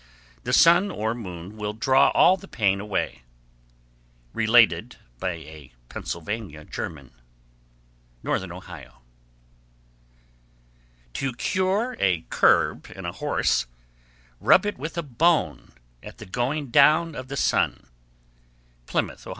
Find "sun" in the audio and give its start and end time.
0.51-0.89, 17.37-17.85